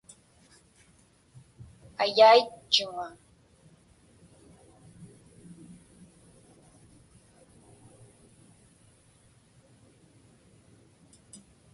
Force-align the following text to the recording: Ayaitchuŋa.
Ayaitchuŋa. 2.03 3.07